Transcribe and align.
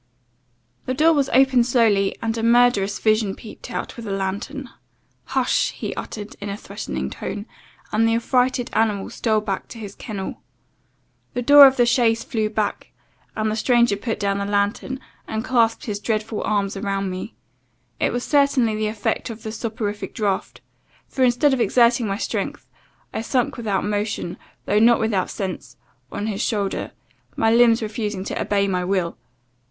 "The 0.87 0.95
door 0.95 1.13
was 1.13 1.29
opened 1.29 1.67
slowly, 1.67 2.15
and 2.23 2.35
a 2.35 2.41
murderous 2.41 2.97
visage 2.97 3.37
peeped 3.37 3.69
out, 3.69 3.97
with 3.97 4.07
a 4.07 4.11
lantern. 4.11 4.71
'Hush!' 5.25 5.73
he 5.73 5.93
uttered, 5.93 6.35
in 6.41 6.49
a 6.49 6.57
threatning 6.57 7.11
tone, 7.11 7.45
and 7.91 8.07
the 8.07 8.15
affrighted 8.15 8.71
animal 8.73 9.11
stole 9.11 9.41
back 9.41 9.67
to 9.67 9.77
his 9.77 9.93
kennel. 9.93 10.41
The 11.35 11.43
door 11.43 11.67
of 11.67 11.77
the 11.77 11.85
chaise 11.85 12.23
flew 12.23 12.49
back, 12.49 12.91
the 13.35 13.53
stranger 13.53 13.95
put 13.95 14.19
down 14.19 14.39
the 14.39 14.45
lantern, 14.45 14.99
and 15.27 15.45
clasped 15.45 15.85
his 15.85 15.99
dreadful 15.99 16.41
arms 16.45 16.75
around 16.75 17.11
me. 17.11 17.35
It 17.99 18.11
was 18.11 18.23
certainly 18.23 18.73
the 18.75 18.87
effect 18.87 19.29
of 19.29 19.43
the 19.43 19.51
soporific 19.51 20.15
draught, 20.15 20.61
for, 21.07 21.21
instead 21.21 21.53
of 21.53 21.61
exerting 21.61 22.07
my 22.07 22.17
strength, 22.17 22.65
I 23.13 23.21
sunk 23.21 23.55
without 23.55 23.85
motion, 23.85 24.39
though 24.65 24.79
not 24.79 24.99
without 24.99 25.29
sense, 25.29 25.77
on 26.11 26.25
his 26.25 26.41
shoulder, 26.41 26.89
my 27.35 27.51
limbs 27.53 27.83
refusing 27.83 28.23
to 28.23 28.41
obey 28.41 28.67
my 28.67 28.83
will. 28.83 29.15